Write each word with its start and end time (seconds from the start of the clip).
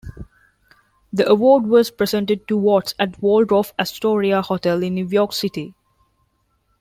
The 1.13 1.29
award 1.29 1.67
was 1.67 1.91
presented 1.91 2.47
to 2.47 2.57
Watts 2.57 2.95
at 2.97 3.13
the 3.13 3.19
Waldorf-Astoria 3.21 4.41
Hotel 4.41 4.81
in 4.81 4.95
New 4.95 5.05
York 5.05 5.31
City. 5.31 5.75